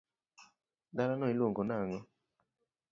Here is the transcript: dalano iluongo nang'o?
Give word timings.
dalano 0.95 1.25
iluongo 1.31 1.61
nang'o? 1.65 1.99